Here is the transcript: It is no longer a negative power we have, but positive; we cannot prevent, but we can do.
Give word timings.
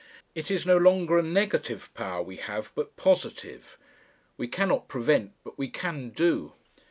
It 0.33 0.49
is 0.49 0.65
no 0.65 0.77
longer 0.77 1.19
a 1.19 1.21
negative 1.21 1.91
power 1.93 2.23
we 2.23 2.37
have, 2.37 2.71
but 2.73 2.95
positive; 2.97 3.77
we 4.35 4.47
cannot 4.47 4.87
prevent, 4.87 5.33
but 5.43 5.59
we 5.59 5.67
can 5.69 6.09
do. 6.09 6.53